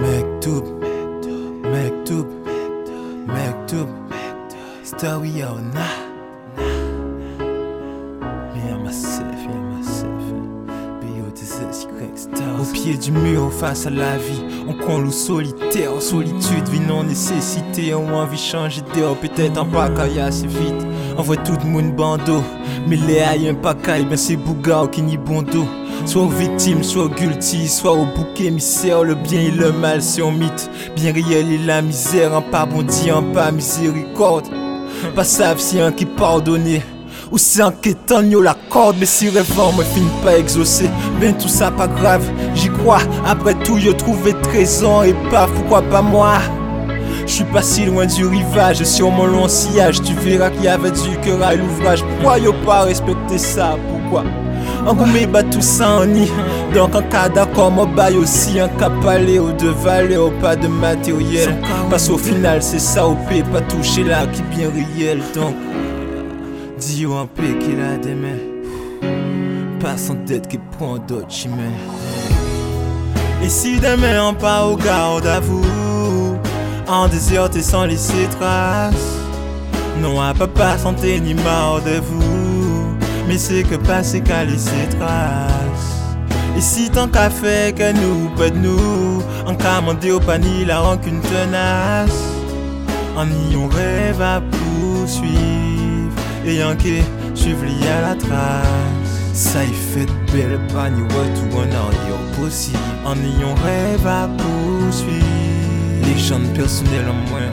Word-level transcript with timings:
Mektoub, 0.00 0.64
Mektoub, 1.62 2.26
Mektoub, 3.26 3.88
Stawi 4.82 5.42
Aona. 5.42 5.86
Au 12.60 12.64
pied 12.72 12.94
du 12.94 13.12
mur, 13.12 13.52
face 13.52 13.86
à 13.86 13.90
la 13.90 14.16
vie, 14.16 14.42
on 14.68 14.74
compte 14.74 15.06
ou 15.06 15.12
solitaire, 15.12 15.94
en 15.94 16.00
solitude, 16.00 16.68
vie 16.68 16.80
non 16.80 17.04
nécessité, 17.04 17.94
on 17.94 18.08
a 18.08 18.22
envie 18.22 18.36
de 18.36 18.42
changer 18.42 18.82
d'air, 18.94 19.14
peut-être 19.16 19.58
un 19.58 19.64
pacaille 19.64 20.20
assez 20.20 20.46
vite. 20.46 20.86
On 21.16 21.22
voit 21.22 21.36
tout 21.36 21.56
le 21.62 21.70
monde 21.70 21.94
bandeau, 21.94 22.42
mais 22.86 22.96
les 22.96 23.20
aïe 23.20 23.48
un 23.48 23.54
pacaille, 23.54 24.04
ben 24.04 24.16
c'est 24.16 24.36
Bouga 24.36 24.82
ou 24.84 24.88
Kini 24.88 25.16
Bondo. 25.16 25.66
Soit 26.06 26.22
aux 26.22 26.28
victimes, 26.28 26.82
soit 26.82 27.04
aux 27.04 27.08
guilty, 27.08 27.68
soit 27.68 27.92
au 27.92 28.04
bouc 28.04 28.40
émissaire 28.40 29.04
Le 29.04 29.14
bien 29.14 29.40
et 29.40 29.50
le 29.50 29.72
mal 29.72 30.02
c'est 30.02 30.22
un 30.22 30.32
mythe 30.32 30.70
Bien 30.96 31.12
réel 31.12 31.52
et 31.52 31.58
la 31.58 31.82
misère 31.82 32.34
Un 32.34 32.42
pas 32.42 32.66
bondi, 32.66 33.10
un 33.10 33.22
pas 33.22 33.50
miséricorde 33.50 34.46
Pas 35.14 35.24
savent 35.24 35.60
si 35.60 35.80
un 35.80 35.92
qui 35.92 36.06
pardonne 36.06 36.80
ou 37.32 37.38
c'est 37.38 37.62
inquiétant, 37.62 38.22
yo 38.22 38.40
la 38.40 38.56
corde, 38.70 38.96
mais 38.98 39.06
si 39.06 39.28
rêvant, 39.28 39.72
me 39.72 39.84
finit 39.84 40.10
pas 40.24 40.36
exaucé. 40.36 40.90
Ben 41.20 41.32
tout 41.36 41.48
ça 41.48 41.70
pas 41.70 41.86
grave, 41.86 42.28
j'y 42.56 42.68
crois. 42.70 43.02
Après 43.24 43.54
tout, 43.54 43.78
yo 43.78 43.92
trouvé 43.92 44.34
trésor 44.42 45.04
et 45.04 45.14
pas, 45.30 45.46
pourquoi 45.46 45.82
pas 45.82 46.02
moi? 46.02 46.38
Je 47.26 47.32
suis 47.32 47.44
pas 47.44 47.62
si 47.62 47.84
loin 47.84 48.06
du 48.06 48.26
rivage, 48.26 48.82
sur 48.82 49.12
mon 49.12 49.26
long 49.26 49.46
sillage, 49.46 50.02
tu 50.02 50.12
verras 50.14 50.50
qu'il 50.50 50.64
y 50.64 50.68
avait 50.68 50.90
du 50.90 51.16
cœur 51.22 51.40
à 51.42 51.54
l'ouvrage. 51.54 52.02
Pourquoi 52.02 52.38
yo 52.38 52.52
pas 52.66 52.82
respecter 52.82 53.38
ça? 53.38 53.76
Pourquoi? 53.88 54.24
En 54.86 54.94
goumé 54.94 55.26
tout 55.50 55.60
ça 55.60 56.00
en. 56.00 56.74
Donc 56.74 56.94
en 56.94 57.02
cas 57.02 57.28
d'accord, 57.28 57.70
moi 57.70 57.86
bail 57.86 58.16
aussi 58.16 58.60
un 58.60 58.68
cap 58.68 58.92
aller 59.06 59.38
ou 59.38 59.52
de 59.52 59.68
valeur, 59.68 60.32
pas 60.40 60.56
de 60.56 60.68
matériel. 60.68 61.56
Parce 61.88 62.08
au 62.08 62.18
final, 62.18 62.62
c'est 62.62 62.78
ça 62.78 63.06
au 63.06 63.14
P, 63.28 63.42
pas 63.42 63.60
toucher 63.62 64.04
là 64.04 64.26
qui 64.26 64.42
bien 64.42 64.70
réel. 64.70 65.20
Donc. 65.34 65.54
Dis 66.80 67.04
en 67.04 67.26
paix 67.26 67.58
qu'il 67.60 67.78
a 67.78 67.98
des 67.98 68.14
mains. 68.14 68.38
Pas 69.80 69.98
sans 69.98 70.14
tête 70.14 70.48
qui 70.48 70.58
prend 70.78 70.96
d'autres 70.96 71.30
chemins. 71.30 71.76
Et 73.42 73.50
si 73.50 73.78
demain 73.78 74.30
on 74.30 74.32
part 74.32 74.70
au 74.72 74.76
garde 74.76 75.26
à 75.26 75.40
vous, 75.40 76.36
en 76.88 77.06
déserté 77.06 77.60
sans 77.60 77.84
laisser 77.84 78.28
trace, 78.38 78.94
non 80.00 80.22
à 80.22 80.32
papa 80.32 80.78
santé 80.78 81.20
ni 81.20 81.34
mort 81.34 81.82
de 81.84 82.00
vous, 82.00 82.59
mais 83.30 83.38
c'est 83.38 83.62
que 83.62 83.76
passer 83.76 84.20
qu'à 84.20 84.44
laisser 84.44 84.88
trace. 84.98 85.86
Et 86.58 86.60
si 86.60 86.90
tant 86.90 87.06
qu'à 87.06 87.30
fait 87.30 87.72
que 87.76 87.92
nous, 87.92 88.28
pas 88.30 88.50
de 88.50 88.56
nous, 88.56 89.22
en 89.46 89.54
commandé 89.54 90.10
au 90.10 90.18
panier 90.18 90.64
la 90.64 90.80
rancune 90.80 91.20
tenace, 91.20 92.24
en 93.16 93.26
y 93.28 93.56
on 93.56 93.68
rêve 93.68 94.20
à 94.20 94.40
poursuivre 94.40 96.12
et 96.44 96.56
Yankee 96.56 97.04
suivent 97.36 97.64
lié 97.64 97.88
à 97.98 98.00
la 98.08 98.14
trace. 98.16 99.12
Ça 99.32 99.62
y 99.62 99.72
fait 99.72 100.10
belle 100.32 100.58
bagne, 100.74 101.06
tout 101.08 101.56
en 101.56 101.60
arrière 101.60 102.24
possible. 102.36 102.78
En 103.04 103.14
ayant 103.14 103.54
rêve 103.64 104.06
à 104.08 104.26
poursuivre. 104.26 105.24
Les 106.02 106.18
gens 106.18 106.40
personnels 106.52 107.08
en 107.08 107.30
moins, 107.30 107.52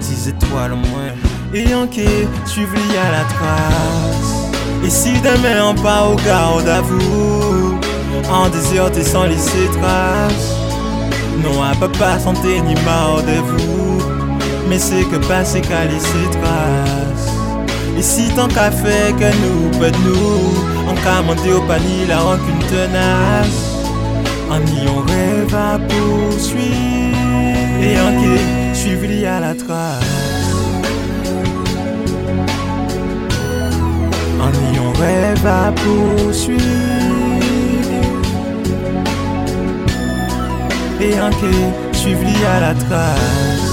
10 0.00 0.28
étoiles 0.30 0.72
en 0.72 0.76
moins. 0.78 1.12
Et 1.54 1.62
Yankee 1.62 2.26
suivent 2.44 2.74
lié 2.74 2.98
à 2.98 3.12
la 3.12 3.24
trace. 3.24 4.41
Et 4.84 4.90
si 4.90 5.12
demain 5.20 5.70
on 5.70 5.74
part 5.74 6.12
au 6.12 6.16
garde 6.16 6.68
à 6.68 6.80
vous, 6.80 7.78
en 8.30 8.48
déserté 8.48 9.02
sans 9.02 9.24
laisser 9.24 9.68
trace. 9.80 10.56
Non 11.42 11.62
à 11.62 11.74
papa 11.74 12.18
santé 12.18 12.60
ni 12.60 12.74
mort 12.82 13.22
de 13.22 13.38
vous, 13.48 13.98
mais 14.68 14.78
c'est 14.78 15.04
que 15.04 15.16
passer 15.26 15.60
qu'à 15.60 15.84
laisser 15.84 16.26
trace. 16.30 17.32
Et 17.98 18.02
si 18.02 18.28
tant 18.34 18.48
qu'à 18.48 18.70
fait 18.70 19.12
que 19.18 19.30
nous, 19.42 19.78
pas 19.78 19.90
de 19.90 19.98
nous, 19.98 20.72
qu'à 21.02 21.22
monter 21.22 21.52
au 21.52 21.60
panier 21.62 22.06
la 22.08 22.20
rancune 22.20 22.58
tenace, 22.70 23.86
en 24.50 24.60
y 24.60 24.88
on 24.88 25.00
rêve 25.00 25.54
à 25.54 25.78
poursuivre, 25.78 26.62
et 27.80 27.98
en 28.00 28.12
qui 28.20 28.78
suivre 28.78 29.28
à 29.28 29.40
la 29.40 29.54
trace. 29.54 30.31
À 35.46 35.72
poursuivre, 35.72 36.60
et 41.00 41.20
en 41.20 41.30
qui 41.30 41.96
suivre 41.96 42.26
à 42.56 42.60
la 42.60 42.74
trace. 42.74 43.72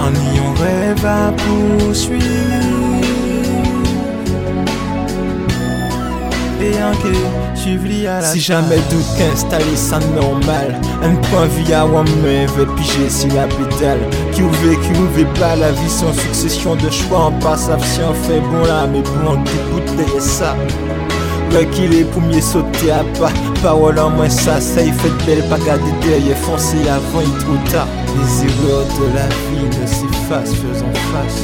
En 0.00 0.12
y 0.12 0.38
rêve 0.62 1.06
à 1.06 1.32
poursuivre 1.32 2.57
À 6.88 8.20
la 8.20 8.22
Si 8.22 8.40
jamais 8.40 8.78
doute 8.90 9.04
qu'installer 9.18 9.76
ça 9.76 9.98
normal. 10.14 10.80
Un 11.02 11.14
point 11.16 11.46
via 11.46 11.84
moi-même 11.84 12.48
veut 12.56 12.66
piger 12.76 13.28
la 13.34 13.46
pédale 13.46 14.00
Qui 14.32 14.42
ouvre, 14.42 14.80
qui 14.80 14.90
ouvre 14.98 15.34
pas 15.34 15.56
la 15.56 15.70
vie 15.72 15.90
sans 15.90 16.12
succession 16.14 16.76
de 16.76 16.88
choix. 16.90 17.26
En 17.26 17.32
passe 17.32 17.68
si 17.82 18.00
on 18.00 18.14
fait 18.14 18.40
bon 18.40 18.64
là 18.64 18.86
mais 18.90 19.02
bon 19.02 19.36
tout 19.44 19.72
bout 19.72 19.80
de 19.80 20.20
ça? 20.20 20.56
Ouais 21.52 21.66
qu'il 21.66 21.94
est 21.94 22.04
pour 22.04 22.22
mieux 22.22 22.40
sauter 22.40 22.90
à 22.90 23.04
pas. 23.18 23.32
Parole 23.62 23.98
en 23.98 24.10
moins 24.10 24.30
ça, 24.30 24.60
ça 24.60 24.82
y 24.82 24.90
fait 24.90 25.08
de 25.08 25.24
belle 25.26 25.48
Pas 25.48 25.58
garder 25.58 25.92
derrière, 26.02 26.36
foncer 26.38 26.88
avant 26.88 27.20
il 27.20 27.44
trop 27.44 27.70
tard. 27.70 27.88
Les 28.16 28.44
erreurs 28.44 28.86
de 28.86 29.14
la 29.14 29.26
vie 29.26 29.80
ne 29.80 29.86
s'effacent, 29.86 30.54
faisant 30.54 30.92
face. 31.12 31.42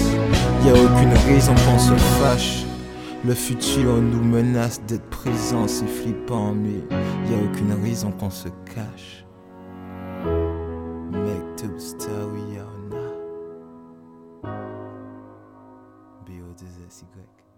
Y 0.64 0.70
a 0.70 0.72
aucune 0.72 1.12
raison 1.28 1.52
qu'on 1.54 1.78
se 1.78 1.92
fâche 1.92 2.63
le 3.24 3.34
futur 3.34 4.02
nous 4.02 4.22
menace 4.22 4.82
d'être 4.82 5.08
présent, 5.08 5.66
c'est 5.66 5.86
flippant, 5.86 6.52
mais 6.52 6.80
y 7.30 7.34
a 7.34 7.38
aucune 7.44 7.72
raison 7.82 8.12
qu'on 8.12 8.30
se 8.30 8.48
cache. 8.74 9.24
To 11.56 11.78
story, 11.78 12.58
B-O-2-S-Y. 16.26 17.53